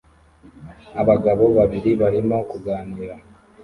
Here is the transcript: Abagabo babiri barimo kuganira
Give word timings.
Abagabo 1.01 1.43
babiri 1.57 1.91
barimo 2.01 2.37
kuganira 2.49 3.15